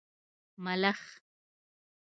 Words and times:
🦗 0.55 0.57
ملخ 0.65 0.99